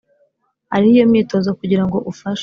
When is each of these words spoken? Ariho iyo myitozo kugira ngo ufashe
Ariho 0.73 0.93
iyo 0.97 1.05
myitozo 1.11 1.49
kugira 1.59 1.83
ngo 1.85 1.97
ufashe 2.11 2.39